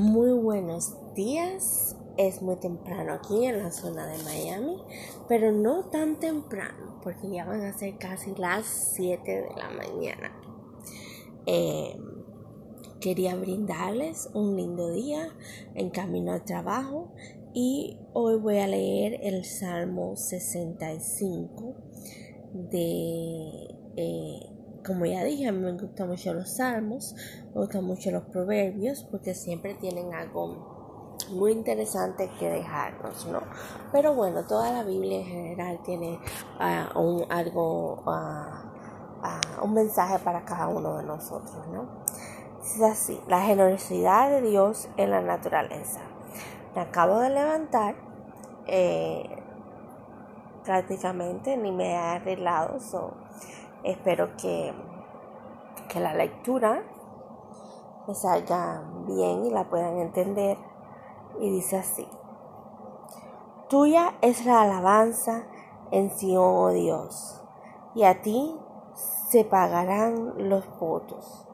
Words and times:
Muy 0.00 0.32
buenos 0.32 0.94
días. 1.14 1.96
Es 2.16 2.40
muy 2.40 2.56
temprano 2.56 3.12
aquí 3.12 3.44
en 3.44 3.58
la 3.58 3.70
zona 3.70 4.06
de 4.06 4.22
Miami, 4.24 4.78
pero 5.28 5.52
no 5.52 5.84
tan 5.90 6.18
temprano 6.18 6.98
porque 7.02 7.28
ya 7.28 7.44
van 7.44 7.60
a 7.60 7.76
ser 7.76 7.98
casi 7.98 8.34
las 8.36 8.64
7 8.94 9.30
de 9.30 9.48
la 9.54 9.68
mañana. 9.68 10.32
Eh, 11.44 11.94
quería 13.00 13.36
brindarles 13.36 14.30
un 14.32 14.56
lindo 14.56 14.90
día 14.90 15.28
en 15.74 15.90
camino 15.90 16.32
al 16.32 16.44
trabajo 16.44 17.12
y 17.52 17.98
hoy 18.14 18.38
voy 18.38 18.60
a 18.60 18.68
leer 18.68 19.20
el 19.22 19.44
Salmo 19.44 20.16
65 20.16 21.74
de... 22.54 23.76
Eh, 23.96 24.51
como 24.84 25.06
ya 25.06 25.24
dije, 25.24 25.48
a 25.48 25.52
mí 25.52 25.60
me 25.60 25.72
gustan 25.72 26.08
mucho 26.08 26.34
los 26.34 26.56
salmos, 26.56 27.14
me 27.54 27.60
gustan 27.60 27.84
mucho 27.84 28.10
los 28.10 28.24
proverbios, 28.24 29.04
porque 29.10 29.34
siempre 29.34 29.74
tienen 29.74 30.14
algo 30.14 31.16
muy 31.30 31.52
interesante 31.52 32.30
que 32.38 32.48
dejarnos, 32.48 33.26
¿no? 33.26 33.40
Pero 33.92 34.14
bueno, 34.14 34.44
toda 34.44 34.72
la 34.72 34.82
Biblia 34.82 35.18
en 35.18 35.24
general 35.24 35.80
tiene 35.84 36.18
uh, 36.58 36.98
un, 36.98 37.24
algo, 37.30 38.02
uh, 38.04 38.10
uh, 38.10 39.64
un 39.64 39.74
mensaje 39.74 40.18
para 40.18 40.44
cada 40.44 40.68
uno 40.68 40.98
de 40.98 41.04
nosotros, 41.04 41.66
¿no? 41.68 42.02
Es 42.62 42.80
así, 42.80 43.20
la 43.28 43.40
generosidad 43.42 44.30
de 44.30 44.42
Dios 44.42 44.88
en 44.96 45.10
la 45.10 45.20
naturaleza. 45.20 46.00
Me 46.74 46.82
acabo 46.82 47.18
de 47.18 47.30
levantar, 47.30 47.96
eh, 48.66 49.28
prácticamente 50.64 51.56
ni 51.56 51.72
me 51.72 51.92
he 51.92 51.96
arreglado, 51.96 52.80
so, 52.80 53.14
Espero 53.84 54.36
que, 54.36 54.72
que 55.88 55.98
la 55.98 56.14
lectura 56.14 56.84
me 58.06 58.14
salga 58.14 58.84
bien 59.08 59.44
y 59.44 59.50
la 59.50 59.68
puedan 59.68 59.98
entender. 59.98 60.56
Y 61.40 61.50
dice 61.50 61.78
así. 61.78 62.06
Tuya 63.68 64.14
es 64.20 64.44
la 64.44 64.62
alabanza 64.62 65.46
en 65.90 66.10
Sion, 66.10 66.44
oh 66.44 66.68
Dios, 66.70 67.42
y 67.94 68.04
a 68.04 68.20
ti 68.20 68.54
se 69.30 69.44
pagarán 69.44 70.48
los 70.48 70.64
votos. 70.78 71.48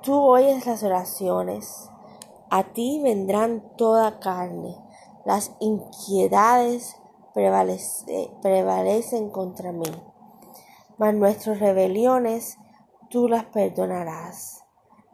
Tú 0.00 0.18
oyes 0.18 0.66
las 0.66 0.82
oraciones, 0.82 1.90
a 2.50 2.64
ti 2.72 3.00
vendrán 3.04 3.76
toda 3.76 4.18
carne, 4.18 4.76
las 5.24 5.54
inquietudes 5.60 6.96
prevalecen 7.34 9.30
contra 9.30 9.72
mí 9.72 10.11
mas 11.02 11.16
nuestras 11.16 11.58
rebeliones 11.58 12.58
tú 13.10 13.26
las 13.26 13.46
perdonarás. 13.46 14.62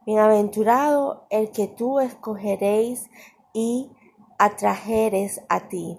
Bienaventurado 0.04 1.26
el 1.30 1.50
que 1.50 1.66
tú 1.66 1.98
escogeréis 1.98 3.08
y 3.54 3.90
atrajeres 4.38 5.40
a 5.48 5.68
ti, 5.70 5.98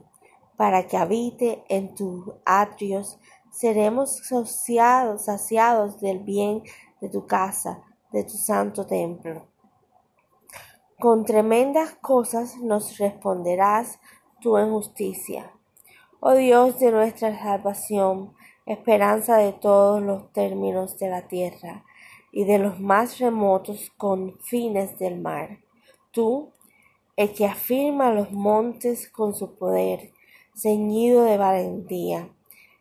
para 0.58 0.86
que 0.86 0.96
habite 0.96 1.64
en 1.70 1.96
tus 1.96 2.24
atrios. 2.46 3.18
Seremos 3.50 4.18
saciados, 4.28 5.26
saciados 5.26 6.00
del 6.00 6.20
bien 6.20 6.62
de 7.02 7.10
tu 7.10 7.26
casa, 7.26 7.82
de 8.12 8.24
tu 8.24 8.38
santo 8.38 8.86
templo. 8.86 9.48
Con 11.00 11.26
tremendas 11.26 11.96
cosas 11.96 12.58
nos 12.58 13.00
responderás 13.00 14.00
tú 14.40 14.60
en 14.60 14.70
justicia. 14.70 15.52
Oh 16.20 16.36
Dios 16.36 16.80
de 16.80 16.92
nuestra 16.92 17.36
salvación, 17.40 18.36
esperanza 18.74 19.38
de 19.38 19.52
todos 19.52 20.02
los 20.02 20.32
términos 20.32 20.98
de 21.00 21.10
la 21.10 21.28
tierra 21.28 21.84
y 22.32 22.44
de 22.44 22.60
los 22.60 22.80
más 22.80 23.18
remotos 23.18 23.92
confines 23.98 25.00
del 25.00 25.20
mar. 25.20 25.58
Tú, 26.12 26.52
el 27.16 27.34
que 27.34 27.48
afirma 27.48 28.14
los 28.14 28.32
montes 28.32 29.10
con 29.10 29.34
su 29.34 29.56
poder, 29.56 30.12
ceñido 30.56 31.24
de 31.24 31.38
valentía, 31.38 32.30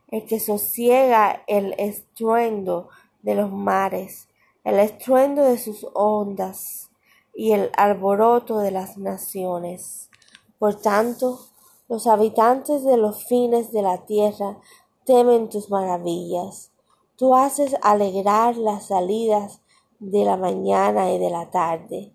el 0.09 0.27
que 0.27 0.41
sosiega 0.41 1.43
el 1.47 1.75
estruendo 1.79 2.91
de 3.23 3.35
los 3.35 3.51
mares, 3.51 4.29
el 4.65 4.79
estruendo 4.79 5.43
de 5.43 5.57
sus 5.57 5.87
ondas 5.95 6.91
y 7.35 7.53
el 7.53 7.71
alboroto 7.77 8.59
de 8.59 8.73
las 8.73 8.99
naciones. 8.99 10.11
Por 10.59 10.75
tanto, 10.81 11.41
los 11.89 12.07
habitantes 12.07 12.85
de 12.85 12.99
los 12.99 13.25
fines 13.25 13.73
de 13.73 13.81
la 13.81 14.05
tierra 14.05 14.59
temen 15.09 15.49
tus 15.49 15.71
maravillas. 15.71 16.71
Tú 17.17 17.35
haces 17.35 17.75
alegrar 17.81 18.59
las 18.59 18.89
salidas 18.89 19.63
de 20.01 20.23
la 20.27 20.37
mañana 20.37 21.11
y 21.15 21.19
de 21.19 21.31
la 21.31 21.51
tarde. 21.51 22.13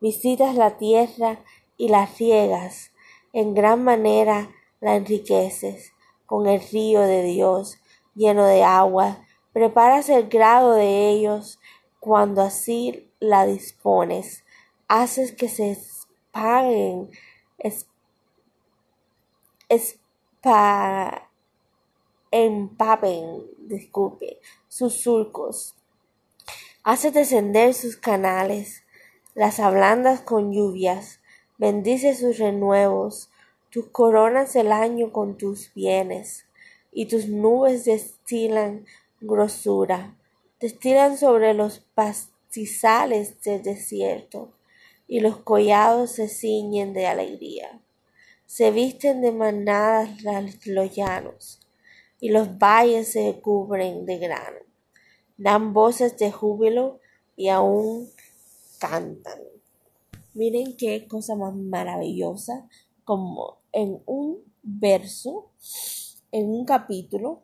Visitas 0.00 0.56
la 0.56 0.76
tierra 0.76 1.38
y 1.76 1.88
la 1.88 2.04
riegas, 2.18 2.90
en 3.32 3.54
gran 3.54 3.84
manera 3.84 4.50
la 4.80 4.96
enriqueces 4.96 5.92
con 6.26 6.48
el 6.48 6.60
río 6.60 7.02
de 7.02 7.22
Dios 7.22 7.78
lleno 8.16 8.44
de 8.44 8.64
agua. 8.64 9.24
Preparas 9.52 10.08
el 10.08 10.28
grado 10.28 10.72
de 10.72 11.10
ellos 11.10 11.60
cuando 12.00 12.42
así 12.42 13.08
la 13.20 13.46
dispones. 13.46 14.44
Haces 14.88 15.30
que 15.30 15.48
se 15.48 15.78
paguen 16.32 17.08
empapen, 22.32 23.46
disculpe, 23.58 24.40
sus 24.66 24.94
surcos. 24.94 25.76
Hace 26.82 27.12
descender 27.12 27.74
sus 27.74 27.96
canales, 27.96 28.82
las 29.34 29.60
ablandas 29.60 30.20
con 30.22 30.52
lluvias, 30.52 31.20
bendice 31.58 32.14
sus 32.16 32.38
renuevos, 32.38 33.30
tus 33.70 33.86
coronas 33.86 34.56
el 34.56 34.72
año 34.72 35.12
con 35.12 35.36
tus 35.36 35.72
bienes, 35.74 36.46
y 36.90 37.06
tus 37.06 37.28
nubes 37.28 37.84
destilan 37.84 38.86
grosura, 39.20 40.16
destilan 40.58 41.16
sobre 41.16 41.54
los 41.54 41.80
pastizales 41.94 43.42
del 43.42 43.62
desierto, 43.62 44.52
y 45.06 45.20
los 45.20 45.36
collados 45.36 46.12
se 46.12 46.28
ciñen 46.28 46.94
de 46.94 47.06
alegría. 47.06 47.80
Se 48.46 48.70
visten 48.70 49.20
de 49.20 49.32
manadas 49.32 50.24
los 50.66 50.94
llanos, 50.94 51.61
y 52.22 52.28
los 52.28 52.56
valles 52.56 53.10
se 53.10 53.40
cubren 53.40 54.06
de 54.06 54.18
grano. 54.18 54.60
Dan 55.36 55.72
voces 55.72 56.16
de 56.18 56.30
júbilo 56.30 57.00
y 57.34 57.48
aún 57.48 58.08
cantan. 58.78 59.40
Miren 60.32 60.76
qué 60.76 61.08
cosa 61.08 61.34
más 61.34 61.52
maravillosa, 61.52 62.68
como 63.02 63.58
en 63.72 64.00
un 64.06 64.38
verso, 64.62 65.50
en 66.30 66.48
un 66.48 66.64
capítulo, 66.64 67.42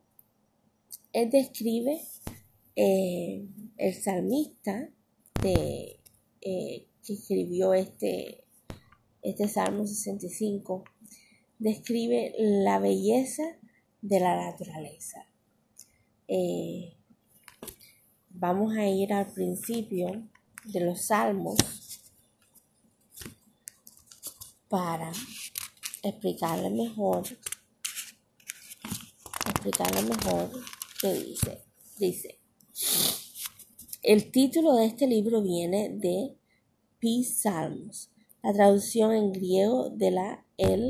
él 1.13 1.29
describe 1.29 2.01
eh, 2.77 3.49
el 3.79 3.95
salmista 3.95 4.91
eh, 5.43 5.99
que 6.41 7.13
escribió 7.13 7.75
este, 7.75 8.45
este 9.23 9.49
Salmo 9.49 9.89
65, 9.89 10.85
describe 11.59 12.33
la 12.39 12.79
belleza 12.79 13.58
de 14.01 14.21
la 14.21 14.37
naturaleza. 14.37 15.27
Eh, 16.29 16.97
vamos 18.31 18.77
a 18.77 18.87
ir 18.87 19.13
al 19.13 19.33
principio 19.33 20.29
de 20.65 20.81
los 20.81 21.07
salmos 21.07 21.57
para 24.69 25.11
explicarle 26.03 26.71
mejor 26.71 27.25
explicarle 29.47 30.03
mejor 30.03 30.51
qué 31.01 31.13
dice 31.15 31.65
dice 31.99 32.39
el 34.03 34.31
título 34.31 34.77
de 34.77 34.87
este 34.87 35.07
libro 35.07 35.43
viene 35.43 35.89
de 35.89 36.37
Pi 36.99 37.25
Salmos 37.25 38.11
la 38.43 38.53
traducción 38.53 39.13
en 39.13 39.33
griego 39.33 39.91
de 39.91 40.11
la 40.11 40.45
el 40.59 40.87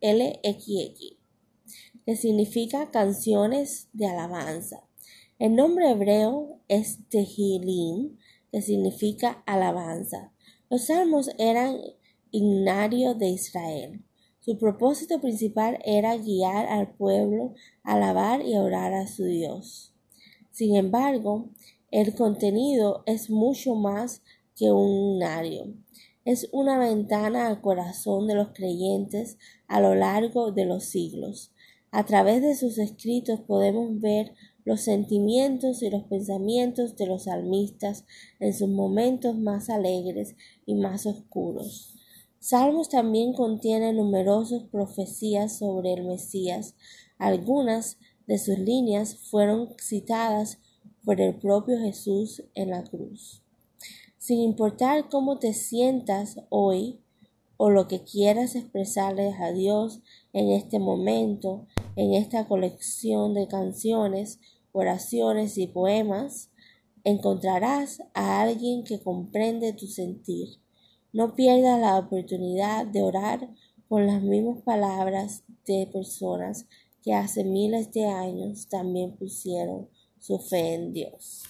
LXX 0.00 1.21
que 2.04 2.16
significa 2.16 2.90
canciones 2.90 3.88
de 3.92 4.06
alabanza. 4.06 4.84
El 5.38 5.56
nombre 5.56 5.90
hebreo 5.90 6.60
es 6.68 6.98
Tehilim, 7.08 8.18
que 8.50 8.62
significa 8.62 9.42
alabanza. 9.46 10.32
Los 10.70 10.86
salmos 10.86 11.30
eran 11.38 11.78
ignario 12.30 13.14
de 13.14 13.28
Israel. 13.28 14.02
Su 14.40 14.58
propósito 14.58 15.20
principal 15.20 15.78
era 15.84 16.16
guiar 16.16 16.66
al 16.66 16.94
pueblo 16.94 17.54
alabar 17.84 18.44
y 18.44 18.56
orar 18.56 18.92
a 18.92 19.06
su 19.06 19.24
Dios. 19.24 19.94
Sin 20.50 20.76
embargo, 20.76 21.50
el 21.90 22.14
contenido 22.14 23.04
es 23.06 23.30
mucho 23.30 23.74
más 23.74 24.22
que 24.56 24.72
un 24.72 25.14
ignario. 25.14 25.74
Es 26.24 26.48
una 26.52 26.78
ventana 26.78 27.48
al 27.48 27.60
corazón 27.60 28.26
de 28.26 28.34
los 28.34 28.48
creyentes 28.52 29.38
a 29.66 29.80
lo 29.80 29.94
largo 29.94 30.52
de 30.52 30.64
los 30.64 30.84
siglos. 30.84 31.52
A 31.94 32.06
través 32.06 32.40
de 32.40 32.56
sus 32.56 32.78
escritos 32.78 33.40
podemos 33.40 34.00
ver 34.00 34.32
los 34.64 34.80
sentimientos 34.80 35.82
y 35.82 35.90
los 35.90 36.04
pensamientos 36.04 36.96
de 36.96 37.06
los 37.06 37.24
salmistas 37.24 38.06
en 38.40 38.54
sus 38.54 38.70
momentos 38.70 39.36
más 39.36 39.68
alegres 39.68 40.34
y 40.64 40.74
más 40.74 41.04
oscuros. 41.04 41.94
Salmos 42.38 42.88
también 42.88 43.34
contiene 43.34 43.92
numerosas 43.92 44.62
profecías 44.62 45.58
sobre 45.58 45.92
el 45.92 46.04
Mesías. 46.04 46.76
Algunas 47.18 47.98
de 48.26 48.38
sus 48.38 48.58
líneas 48.58 49.18
fueron 49.30 49.74
citadas 49.78 50.60
por 51.04 51.20
el 51.20 51.34
propio 51.34 51.78
Jesús 51.78 52.42
en 52.54 52.70
la 52.70 52.84
cruz. 52.84 53.42
Sin 54.16 54.40
importar 54.40 55.10
cómo 55.10 55.38
te 55.38 55.52
sientas 55.52 56.40
hoy 56.48 57.00
o 57.58 57.70
lo 57.70 57.86
que 57.86 58.02
quieras 58.02 58.56
expresarles 58.56 59.36
a 59.38 59.52
Dios 59.52 60.00
en 60.32 60.50
este 60.50 60.78
momento, 60.78 61.66
en 61.96 62.14
esta 62.14 62.46
colección 62.46 63.34
de 63.34 63.48
canciones, 63.48 64.40
oraciones 64.72 65.58
y 65.58 65.66
poemas, 65.66 66.50
encontrarás 67.04 68.02
a 68.14 68.40
alguien 68.42 68.84
que 68.84 69.00
comprende 69.00 69.72
tu 69.72 69.86
sentir. 69.86 70.60
No 71.12 71.34
pierdas 71.34 71.80
la 71.80 71.98
oportunidad 71.98 72.86
de 72.86 73.02
orar 73.02 73.48
con 73.88 74.06
las 74.06 74.22
mismas 74.22 74.62
palabras 74.62 75.44
de 75.66 75.86
personas 75.92 76.66
que 77.02 77.14
hace 77.14 77.44
miles 77.44 77.92
de 77.92 78.06
años 78.06 78.68
también 78.68 79.16
pusieron 79.16 79.88
su 80.18 80.38
fe 80.38 80.74
en 80.74 80.92
Dios. 80.92 81.42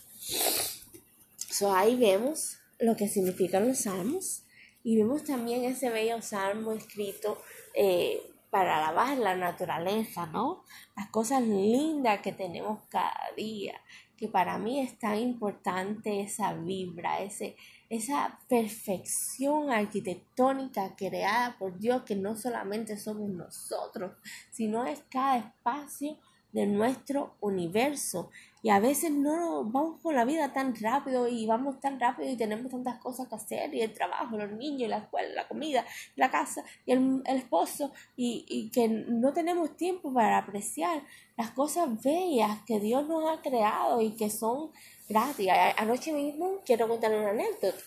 So, 1.37 1.73
ahí 1.73 1.97
vemos 1.97 2.57
lo 2.81 2.97
que 2.97 3.07
significan 3.07 3.69
los 3.69 3.79
salmos 3.79 4.43
y 4.83 4.97
vemos 4.97 5.23
también 5.23 5.65
ese 5.65 5.91
bello 5.91 6.21
salmo 6.23 6.73
escrito 6.73 7.39
eh, 7.75 8.21
para 8.53 8.77
alabar 8.77 9.17
la 9.17 9.35
naturaleza, 9.35 10.27
¿no? 10.27 10.63
Las 10.95 11.09
cosas 11.09 11.41
lindas 11.41 12.21
que 12.21 12.33
tenemos 12.33 12.81
cada 12.91 13.31
día, 13.35 13.81
que 14.15 14.29
para 14.29 14.59
mí 14.59 14.79
es 14.79 14.99
tan 14.99 15.17
importante 15.17 16.21
esa 16.21 16.53
vibra, 16.53 17.23
ese, 17.23 17.57
esa 17.89 18.39
perfección 18.51 19.71
arquitectónica 19.71 20.95
creada 20.97 21.57
por 21.59 21.79
Dios, 21.79 22.03
que 22.03 22.15
no 22.15 22.37
solamente 22.37 22.99
somos 22.99 23.31
nosotros, 23.31 24.13
sino 24.51 24.85
es 24.85 25.03
cada 25.09 25.39
espacio 25.39 26.19
de 26.53 26.67
nuestro 26.67 27.35
universo. 27.41 28.31
Y 28.63 28.71
a 28.71 28.79
veces 28.79 29.11
no 29.11 29.65
vamos 29.65 30.01
con 30.01 30.15
la 30.15 30.25
vida 30.25 30.53
tan 30.53 30.77
rápido 30.77 31.27
y 31.27 31.47
vamos 31.47 31.81
tan 31.81 31.99
rápido 31.99 32.31
y 32.31 32.37
tenemos 32.37 32.71
tantas 32.71 33.01
cosas 33.01 33.27
que 33.27 33.35
hacer 33.35 33.75
y 33.75 33.81
el 33.81 33.93
trabajo, 33.93 34.39
los 34.39 34.53
niños, 34.53 34.89
la 34.89 34.99
escuela, 34.99 35.29
la 35.35 35.49
comida, 35.49 35.85
la 36.15 36.31
casa 36.31 36.63
y 36.87 36.93
el, 36.93 37.23
esposo 37.27 37.93
y, 38.17 38.45
y, 38.49 38.71
que 38.71 38.87
no 38.87 39.33
tenemos 39.33 39.77
tiempo 39.77 40.13
para 40.13 40.39
apreciar 40.39 41.03
las 41.37 41.51
cosas 41.51 42.01
bellas 42.05 42.61
que 42.65 42.79
Dios 42.79 43.09
nos 43.09 43.29
ha 43.29 43.43
creado 43.43 44.01
y 44.01 44.13
que 44.13 44.31
son 44.31 44.71
gratis. 45.09 45.49
Anoche 45.77 46.13
mismo 46.13 46.61
quiero 46.65 46.87
contar 46.87 47.13
una 47.13 47.31
anécdota. 47.31 47.83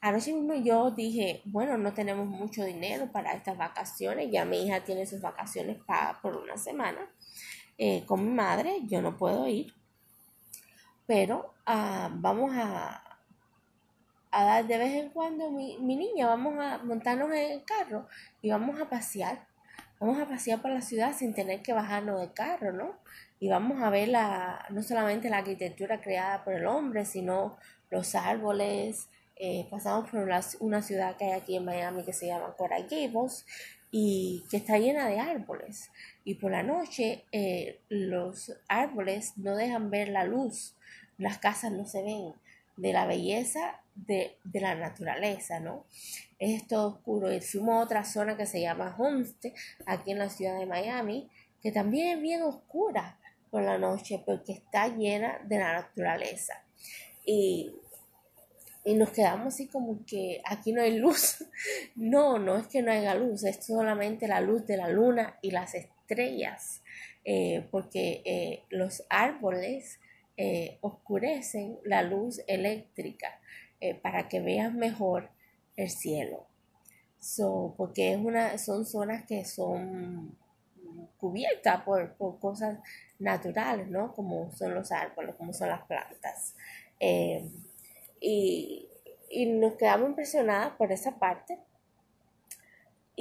Anoche 0.00 0.32
mismo 0.32 0.54
yo 0.54 0.90
dije, 0.90 1.42
bueno, 1.44 1.76
no 1.76 1.92
tenemos 1.92 2.26
mucho 2.26 2.64
dinero 2.64 3.12
para 3.12 3.34
estas 3.34 3.58
vacaciones, 3.58 4.30
ya 4.32 4.46
mi 4.46 4.66
hija 4.66 4.82
tiene 4.82 5.06
sus 5.06 5.20
vacaciones 5.20 5.76
pagadas 5.84 6.16
por 6.22 6.36
una 6.36 6.56
semana 6.56 7.06
eh, 7.82 8.04
con 8.04 8.22
mi 8.22 8.30
madre, 8.30 8.80
yo 8.82 9.00
no 9.00 9.16
puedo 9.16 9.48
ir, 9.48 9.72
pero 11.06 11.54
ah, 11.64 12.10
vamos 12.12 12.52
a, 12.54 13.02
a 14.30 14.44
dar 14.44 14.66
de 14.66 14.76
vez 14.76 14.92
en 15.02 15.08
cuando 15.08 15.50
mi, 15.50 15.78
mi 15.78 15.96
niña, 15.96 16.26
vamos 16.26 16.58
a 16.58 16.76
montarnos 16.84 17.32
en 17.32 17.52
el 17.52 17.64
carro 17.64 18.06
y 18.42 18.50
vamos 18.50 18.78
a 18.78 18.90
pasear. 18.90 19.46
Vamos 19.98 20.18
a 20.20 20.28
pasear 20.28 20.60
por 20.60 20.70
la 20.70 20.82
ciudad 20.82 21.14
sin 21.16 21.32
tener 21.32 21.62
que 21.62 21.72
bajarnos 21.72 22.20
del 22.20 22.34
carro, 22.34 22.70
¿no? 22.72 22.98
Y 23.38 23.48
vamos 23.48 23.82
a 23.82 23.88
ver 23.88 24.08
la, 24.08 24.66
no 24.68 24.82
solamente 24.82 25.30
la 25.30 25.38
arquitectura 25.38 26.02
creada 26.02 26.44
por 26.44 26.52
el 26.52 26.66
hombre, 26.66 27.06
sino 27.06 27.56
los 27.88 28.14
árboles. 28.14 29.08
Eh, 29.36 29.66
pasamos 29.70 30.10
por 30.10 30.20
una, 30.20 30.40
una, 30.60 30.82
ciudad 30.82 31.16
que 31.16 31.24
hay 31.24 31.32
aquí 31.32 31.56
en 31.56 31.64
Miami 31.64 32.04
que 32.04 32.12
se 32.12 32.26
llama 32.26 32.54
Coral 32.58 32.86
Gables 32.90 33.46
y 33.90 34.44
que 34.50 34.58
está 34.58 34.76
llena 34.76 35.08
de 35.08 35.18
árboles. 35.18 35.90
Y 36.30 36.36
por 36.36 36.52
la 36.52 36.62
noche 36.62 37.24
eh, 37.32 37.80
los 37.88 38.56
árboles 38.68 39.32
no 39.36 39.56
dejan 39.56 39.90
ver 39.90 40.10
la 40.10 40.22
luz, 40.22 40.76
las 41.18 41.38
casas 41.38 41.72
no 41.72 41.86
se 41.86 42.04
ven 42.04 42.34
de 42.76 42.92
la 42.92 43.04
belleza 43.04 43.80
de, 43.96 44.36
la 44.52 44.76
naturaleza, 44.76 45.58
¿no? 45.58 45.86
Es 46.38 46.68
todo 46.68 46.86
oscuro. 46.86 47.32
Y 47.32 47.40
fuimos 47.40 47.74
a 47.74 47.82
otra 47.82 48.04
zona 48.04 48.36
que 48.36 48.46
se 48.46 48.60
llama 48.60 48.94
Homestead, 48.96 49.52
aquí 49.86 50.12
en 50.12 50.18
la 50.20 50.30
ciudad 50.30 50.56
de 50.56 50.66
Miami, 50.66 51.28
que 51.60 51.72
también 51.72 52.18
es 52.18 52.22
bien 52.22 52.42
oscura 52.42 53.18
por 53.50 53.62
la 53.62 53.76
noche 53.76 54.22
porque 54.24 54.52
está 54.52 54.86
llena 54.86 55.40
de 55.48 55.58
la 55.58 55.72
naturaleza. 55.72 56.62
Y 57.26 57.72
y 58.84 58.94
nos 58.94 59.10
quedamos 59.10 59.54
así 59.54 59.66
como 59.66 60.04
que 60.06 60.40
aquí 60.44 60.72
no 60.72 60.82
hay 60.82 60.98
luz. 60.98 61.44
No, 61.94 62.38
no 62.38 62.56
es 62.56 62.66
que 62.68 62.80
no 62.80 62.90
haya 62.90 63.14
luz, 63.14 63.44
es 63.44 63.64
solamente 63.66 64.26
la 64.26 64.40
luz 64.40 64.66
de 64.66 64.78
la 64.78 64.88
luna 64.88 65.38
y 65.42 65.50
las 65.50 65.74
estrellas, 65.74 65.99
eh, 67.24 67.66
porque 67.70 68.22
eh, 68.24 68.64
los 68.70 69.04
árboles 69.08 70.00
eh, 70.36 70.78
oscurecen 70.80 71.78
la 71.84 72.02
luz 72.02 72.40
eléctrica 72.46 73.38
para 74.02 74.28
que 74.28 74.40
veas 74.40 74.74
mejor 74.74 75.30
el 75.76 75.88
cielo. 75.88 76.46
So, 77.18 77.74
porque 77.78 78.12
es 78.12 78.18
una, 78.18 78.58
son 78.58 78.84
zonas 78.84 79.24
que 79.24 79.46
son 79.46 80.36
cubiertas 81.16 81.82
por, 81.82 82.12
por 82.14 82.38
cosas 82.38 82.78
naturales, 83.18 83.88
¿no? 83.88 84.12
Como 84.12 84.52
son 84.52 84.74
los 84.74 84.92
árboles, 84.92 85.34
como 85.36 85.54
son 85.54 85.70
las 85.70 85.80
plantas 85.86 86.54
y, 88.20 88.88
nos 89.46 89.74
quedamos 89.74 90.10
impresionadas 90.10 90.72
por 90.76 90.92
esa 90.92 91.18
parte. 91.18 91.58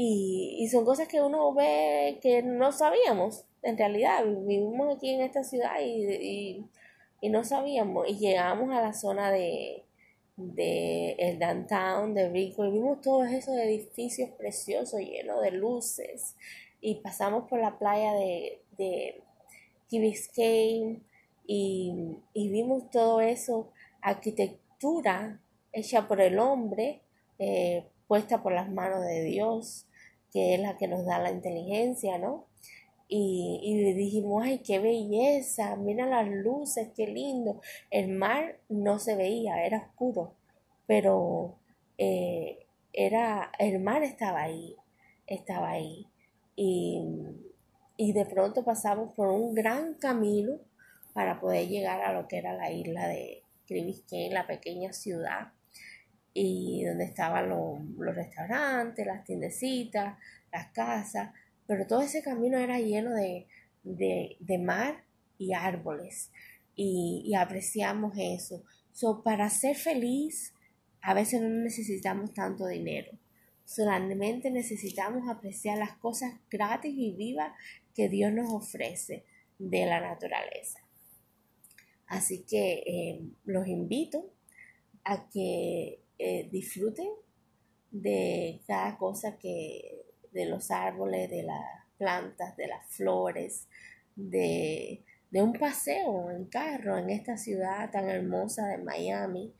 Y, 0.01 0.65
son 0.71 0.85
cosas 0.85 1.09
que 1.09 1.21
uno 1.21 1.53
ve 1.53 2.19
que 2.21 2.41
no 2.41 2.71
sabíamos, 2.71 3.43
en 3.63 3.77
realidad. 3.77 4.23
Vivimos 4.25 4.95
aquí 4.95 5.09
en 5.09 5.19
esta 5.19 5.43
ciudad 5.43 5.75
y, 5.81 6.65
no 7.21 7.43
sabíamos. 7.43 8.07
Y 8.07 8.17
llegamos 8.17 8.69
a 8.71 8.81
la 8.81 8.93
zona 8.93 9.29
de, 9.29 9.83
de 10.37 11.17
el 11.19 11.37
downtown 11.37 12.13
de 12.13 12.29
Rico 12.29 12.63
y 12.63 12.71
vimos 12.71 13.01
todos 13.01 13.27
esos 13.27 13.57
edificios 13.57 14.29
preciosos 14.37 15.01
llenos 15.01 15.41
de 15.41 15.51
luces. 15.51 16.37
Y 16.79 16.95
pasamos 17.01 17.49
por 17.49 17.59
la 17.59 17.77
playa 17.77 18.13
de, 18.13 18.61
de 18.77 19.21
Key 19.89 21.03
y, 21.45 21.93
y 22.33 22.49
vimos 22.49 22.89
todo 22.89 23.19
eso, 23.19 23.69
arquitectura 24.01 25.41
hecha 25.73 26.07
por 26.07 26.21
el 26.21 26.39
hombre, 26.39 27.01
eh, 27.37 27.83
puesta 28.07 28.41
por 28.41 28.53
las 28.53 28.71
manos 28.71 29.01
de 29.01 29.25
Dios, 29.25 29.85
que 30.31 30.55
es 30.55 30.61
la 30.61 30.77
que 30.77 30.87
nos 30.87 31.05
da 31.05 31.19
la 31.19 31.31
inteligencia, 31.31 32.17
¿no? 32.17 32.45
Y, 33.07 33.59
y 33.63 33.93
dijimos, 33.93 34.43
ay, 34.45 34.59
qué 34.59 34.79
belleza, 34.79 35.75
mira 35.75 36.05
las 36.05 36.27
luces, 36.29 36.89
qué 36.95 37.07
lindo. 37.07 37.59
El 37.89 38.09
mar 38.09 38.59
no 38.69 38.99
se 38.99 39.15
veía, 39.15 39.65
era 39.65 39.79
oscuro, 39.79 40.35
pero 40.85 41.55
eh, 41.97 42.67
era, 42.93 43.51
el 43.57 43.79
mar 43.79 44.03
estaba 44.03 44.43
ahí, 44.43 44.75
estaba 45.25 45.71
ahí. 45.71 46.07
Y, 46.55 47.03
y 47.97 48.13
de 48.13 48.25
pronto 48.25 48.63
pasamos 48.63 49.13
por 49.15 49.29
un 49.29 49.55
gran 49.55 49.95
camino 49.95 50.59
para 51.13 51.39
poder 51.39 51.67
llegar 51.67 52.01
a 52.01 52.13
lo 52.13 52.27
que 52.27 52.37
era 52.37 52.53
la 52.53 52.71
isla 52.71 53.07
de, 53.07 53.43
en 53.69 54.33
la 54.33 54.47
pequeña 54.47 54.93
ciudad, 54.93 55.53
y 56.33 56.83
donde 56.85 57.05
estaban 57.05 57.49
los, 57.49 58.15
restaurantes, 58.15 59.05
las 59.05 59.23
tiendecitas, 59.23 60.17
las 60.51 60.67
casas, 60.67 61.31
pero 61.67 61.85
todo 61.87 62.01
ese 62.01 62.23
camino 62.23 62.57
era 62.57 62.79
lleno 62.79 63.11
de, 63.13 63.47
mar 64.59 65.03
y 65.37 65.53
árboles, 65.53 66.31
y, 66.75 67.33
apreciamos 67.35 68.13
eso. 68.17 68.63
So, 68.93 69.23
para 69.23 69.49
ser 69.49 69.75
feliz, 69.75 70.53
a 71.01 71.13
veces 71.13 71.41
no 71.41 71.49
necesitamos 71.49 72.33
tanto 72.33 72.67
dinero. 72.67 73.11
Solamente 73.65 74.49
necesitamos 74.49 75.29
apreciar 75.29 75.77
las 75.77 75.95
cosas 75.97 76.33
gratis 76.49 76.93
y 76.97 77.11
vivas 77.11 77.53
que 77.93 78.09
Dios 78.09 78.33
nos 78.33 78.51
ofrece 78.51 79.25
de 79.59 79.85
la 79.85 79.99
naturaleza. 79.99 80.79
Así 82.07 82.43
que 82.43 82.83
eh, 82.85 83.21
los 83.45 83.67
invito 83.67 84.33
a 85.03 85.29
que 85.29 86.01
eh, 86.21 86.49
disfruten 86.51 87.07
de 87.91 88.61
cada 88.67 88.97
cosa 88.97 89.37
que, 89.37 90.05
de 90.33 90.45
los 90.45 90.69
árboles, 90.69 91.29
de 91.29 91.43
las 91.43 91.65
plantas, 91.97 92.57
de 92.57 92.67
las 92.67 92.85
flores, 92.89 93.67
de, 94.15 95.03
un 95.31 95.53
paseo 95.53 96.29
en 96.31 96.45
carro 96.45 96.97
en 96.97 97.09
esta 97.09 97.37
ciudad 97.37 97.89
tan 97.89 98.09
hermosa 98.09 98.67
de 98.67 98.79
Miami 98.79 99.53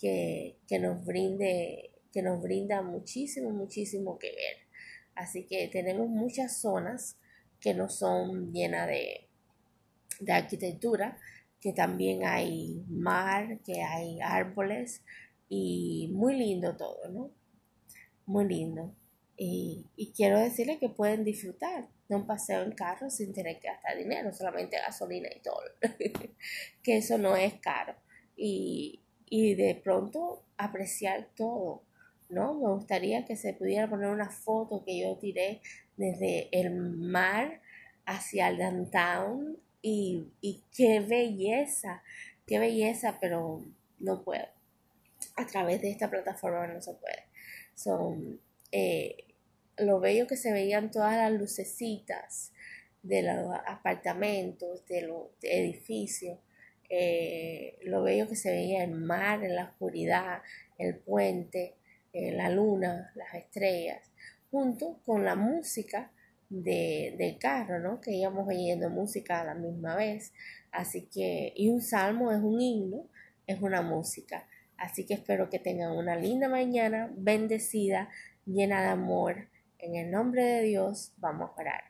que, 0.00 0.56
nos 0.80 1.04
brinde, 1.04 1.92
que 2.12 2.22
nos 2.22 2.42
brinda 2.42 2.82
muchísimo, 2.82 3.50
muchísimo 3.50 4.18
que 4.18 4.30
ver. 4.30 4.56
Así 5.14 5.46
que 5.46 5.68
tenemos 5.68 6.08
muchas 6.08 6.60
zonas 6.60 7.18
que 7.60 7.72
no 7.72 7.88
son 7.88 8.52
llenas 8.52 8.88
de, 8.88 9.28
de 10.18 10.32
arquitectura, 10.32 11.18
que 11.60 11.72
también 11.72 12.24
hay 12.24 12.82
mar, 12.88 13.60
que 13.64 13.82
hay 13.82 14.18
árboles 14.22 15.02
y 15.50 16.08
muy 16.14 16.36
lindo 16.36 16.76
todo, 16.76 17.08
¿no? 17.10 17.32
Muy 18.24 18.46
lindo. 18.46 18.94
Y, 19.36 20.12
quiero 20.16 20.38
decirles 20.38 20.78
que 20.78 20.88
pueden 20.88 21.24
disfrutar 21.24 21.88
de 22.08 22.14
un 22.14 22.26
paseo 22.26 22.62
en 22.62 22.72
carro 22.72 23.10
sin 23.10 23.32
tener 23.32 23.58
que 23.58 23.68
gastar 23.68 23.96
dinero, 23.98 24.32
solamente 24.32 24.76
gasolina 24.78 25.28
y 25.34 25.40
todo, 25.40 25.60
que 26.82 26.96
eso 26.98 27.18
no 27.18 27.36
es 27.36 27.54
caro. 27.54 27.94
Y, 28.36 29.02
y 29.28 29.54
de 29.54 29.74
pronto 29.74 30.44
apreciar 30.56 31.30
todo, 31.34 31.82
¿no? 32.28 32.54
Me 32.54 32.68
gustaría 32.72 33.24
que 33.24 33.36
se 33.36 33.54
pudiera 33.54 33.90
poner 33.90 34.10
una 34.10 34.30
foto 34.30 34.84
que 34.84 35.00
yo 35.00 35.16
tiré 35.16 35.62
desde 35.96 36.48
el 36.52 36.70
mar 36.70 37.60
hacia 38.06 38.48
el 38.48 38.58
downtown 38.58 39.58
y, 39.82 40.28
y 40.40 40.62
qué 40.76 41.00
belleza, 41.00 42.02
qué 42.46 42.58
belleza, 42.58 43.18
pero 43.20 43.64
no 43.98 44.22
puedo. 44.22 44.59
A 45.40 45.46
través 45.46 45.80
de 45.80 45.90
esta 45.90 46.10
plataforma 46.10 46.66
no 46.66 46.82
se 46.82 46.92
puede. 46.92 47.24
Son 47.74 48.38
eh, 48.72 49.24
lo 49.78 49.98
bello 49.98 50.26
que 50.26 50.36
se 50.36 50.52
veían 50.52 50.90
todas 50.90 51.16
las 51.16 51.32
lucecitas 51.32 52.52
de 53.02 53.22
los 53.22 53.54
apartamentos, 53.66 54.84
de 54.86 55.02
los 55.02 55.28
edificios, 55.42 56.38
eh, 56.90 57.78
lo 57.84 58.02
bello 58.02 58.28
que 58.28 58.36
se 58.36 58.50
veía 58.50 58.84
el 58.84 58.90
mar 58.90 59.42
en 59.42 59.54
la 59.54 59.64
oscuridad, 59.64 60.42
el 60.76 60.96
puente, 60.96 61.76
eh, 62.12 62.32
la 62.32 62.50
luna, 62.50 63.10
las 63.14 63.32
estrellas, 63.34 64.10
junto 64.50 65.00
con 65.06 65.24
la 65.24 65.36
música 65.36 66.12
de, 66.50 67.14
del 67.16 67.38
carro, 67.38 67.78
¿no? 67.78 68.02
Que 68.02 68.10
íbamos 68.10 68.46
oyendo 68.46 68.90
música 68.90 69.40
a 69.40 69.44
la 69.44 69.54
misma 69.54 69.96
vez. 69.96 70.34
Así 70.70 71.06
que, 71.06 71.54
y 71.56 71.70
un 71.70 71.80
salmo 71.80 72.30
es 72.30 72.42
un 72.42 72.60
himno, 72.60 73.08
es 73.46 73.62
una 73.62 73.80
música. 73.80 74.46
Así 74.80 75.04
que 75.04 75.12
espero 75.12 75.50
que 75.50 75.58
tengan 75.58 75.92
una 75.92 76.16
linda 76.16 76.48
mañana, 76.48 77.12
bendecida, 77.14 78.08
llena 78.46 78.80
de 78.80 78.88
amor. 78.88 79.48
En 79.78 79.94
el 79.94 80.10
nombre 80.10 80.42
de 80.42 80.62
Dios 80.62 81.12
vamos 81.18 81.50
a 81.50 81.60
orar. 81.60 81.84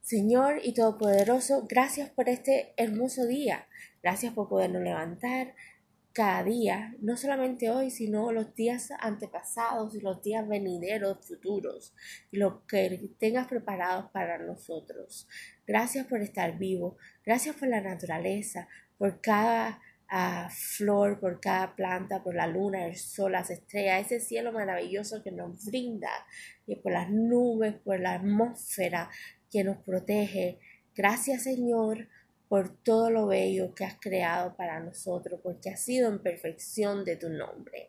Señor 0.00 0.60
y 0.62 0.74
Todopoderoso, 0.74 1.66
gracias 1.68 2.08
por 2.08 2.28
este 2.28 2.72
hermoso 2.76 3.26
día. 3.26 3.66
Gracias 4.00 4.32
por 4.32 4.48
podernos 4.48 4.80
levantar 4.82 5.54
cada 6.12 6.44
día, 6.44 6.94
no 7.00 7.16
solamente 7.16 7.70
hoy, 7.70 7.90
sino 7.90 8.30
los 8.30 8.54
días 8.54 8.90
antepasados 9.00 9.94
y 9.96 10.00
los 10.00 10.22
días 10.22 10.46
venideros, 10.46 11.26
futuros, 11.26 11.94
y 12.30 12.36
lo 12.36 12.64
que 12.66 13.10
tengas 13.18 13.48
preparados 13.48 14.10
para 14.12 14.38
nosotros. 14.38 15.26
Gracias 15.66 16.06
por 16.06 16.20
estar 16.20 16.58
vivo, 16.58 16.96
gracias 17.24 17.56
por 17.56 17.68
la 17.68 17.80
naturaleza, 17.80 18.68
por 18.98 19.20
cada 19.20 19.80
ah, 20.14 20.48
flor, 20.50 21.18
por 21.18 21.40
cada 21.40 21.74
planta, 21.74 22.22
por 22.22 22.34
la 22.34 22.46
luna, 22.46 22.86
el 22.86 22.96
sol, 22.96 23.32
las 23.32 23.50
estrellas, 23.50 24.06
ese 24.12 24.20
cielo 24.20 24.52
maravilloso 24.52 25.22
que 25.22 25.32
nos 25.32 25.64
brinda, 25.64 26.10
y 26.66 26.76
por 26.76 26.92
las 26.92 27.10
nubes, 27.10 27.74
por 27.82 27.98
la 27.98 28.14
atmósfera 28.14 29.10
que 29.50 29.64
nos 29.64 29.78
protege. 29.78 30.58
Gracias 30.94 31.44
Señor 31.44 32.08
por 32.48 32.76
todo 32.82 33.08
lo 33.08 33.26
bello 33.28 33.74
que 33.74 33.84
has 33.84 33.96
creado 33.98 34.54
para 34.54 34.78
nosotros, 34.80 35.40
porque 35.42 35.70
has 35.70 35.80
sido 35.80 36.10
en 36.10 36.22
perfección 36.22 37.06
de 37.06 37.16
tu 37.16 37.30
nombre. 37.30 37.88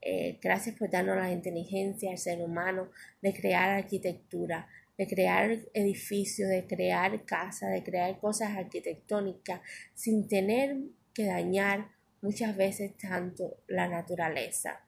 Eh, 0.00 0.38
gracias 0.40 0.76
por 0.76 0.88
darnos 0.88 1.16
la 1.16 1.32
inteligencia 1.32 2.12
al 2.12 2.18
ser 2.18 2.40
humano 2.40 2.90
de 3.20 3.34
crear 3.34 3.70
arquitectura, 3.70 4.68
de 4.96 5.08
crear 5.08 5.50
edificios, 5.74 6.48
de 6.48 6.64
crear 6.68 7.24
casas, 7.24 7.72
de 7.72 7.82
crear 7.82 8.16
cosas 8.20 8.56
arquitectónicas 8.56 9.60
sin 9.94 10.28
tener 10.28 10.76
que 11.16 11.24
dañar 11.24 11.88
muchas 12.20 12.54
veces 12.58 12.94
tanto 12.98 13.56
la 13.68 13.88
naturaleza. 13.88 14.82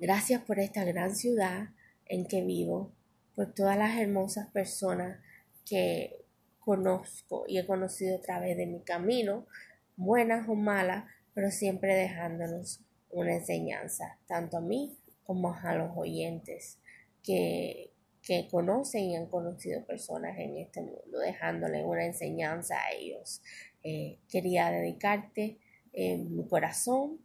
Gracias 0.00 0.42
por 0.42 0.58
esta 0.58 0.82
gran 0.84 1.14
ciudad 1.14 1.68
en 2.06 2.26
que 2.26 2.42
vivo, 2.42 2.92
por 3.36 3.54
todas 3.54 3.78
las 3.78 3.96
hermosas 3.96 4.48
personas 4.48 5.20
que 5.64 6.24
conozco 6.58 7.44
y 7.46 7.58
he 7.58 7.66
conocido 7.66 8.16
a 8.16 8.20
través 8.20 8.56
de 8.56 8.66
mi 8.66 8.80
camino, 8.80 9.46
buenas 9.94 10.48
o 10.48 10.56
malas, 10.56 11.04
pero 11.32 11.52
siempre 11.52 11.94
dejándonos 11.94 12.80
una 13.10 13.36
enseñanza, 13.36 14.18
tanto 14.26 14.56
a 14.56 14.60
mí 14.60 14.98
como 15.22 15.54
a 15.54 15.74
los 15.76 15.96
oyentes 15.96 16.80
que, 17.22 17.92
que 18.20 18.48
conocen 18.50 19.04
y 19.04 19.16
han 19.16 19.26
conocido 19.26 19.86
personas 19.86 20.36
en 20.38 20.56
este 20.56 20.80
mundo, 20.80 21.20
dejándole 21.20 21.84
una 21.84 22.04
enseñanza 22.04 22.76
a 22.80 22.90
ellos. 22.92 23.42
Eh, 23.84 24.18
quería 24.28 24.70
dedicarte 24.70 25.58
eh, 25.92 26.18
mi 26.18 26.46
corazón, 26.46 27.18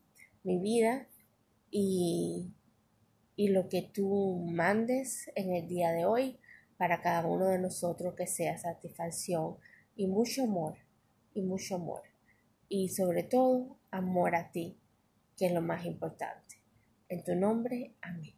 mi 0.44 0.60
vida 0.60 1.08
y, 1.70 2.52
y 3.36 3.50
lo 3.50 3.70
que 3.70 3.82
tú 3.82 4.44
mandes 4.50 5.30
en 5.36 5.54
el 5.54 5.68
día 5.68 5.92
de 5.92 6.06
hoy 6.06 6.40
para 6.78 7.02
cada 7.02 7.28
uno 7.28 7.48
de 7.48 7.60
nosotros 7.60 8.16
que 8.16 8.28
sea 8.28 8.58
satisfacción 8.58 9.58
y 9.96 10.08
mucho 10.08 10.44
amor, 10.44 10.78
y 11.34 11.42
mucho 11.42 11.76
amor. 11.76 12.04
Y 12.70 12.90
sobre 12.90 13.24
todo, 13.24 13.78
amor 13.92 14.36
a 14.36 14.52
ti, 14.52 14.78
que 15.38 15.48
es 15.48 15.52
lo 15.52 15.62
más 15.62 15.86
importante. 15.86 16.62
En 17.10 17.24
tu 17.24 17.36
nombre, 17.36 17.96
amén. 18.02 18.37